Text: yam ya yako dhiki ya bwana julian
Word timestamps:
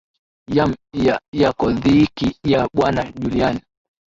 yam 0.55 0.71
ya 1.05 1.15
yako 1.41 1.67
dhiki 1.81 2.27
ya 2.51 2.61
bwana 2.75 3.03
julian 3.19 3.57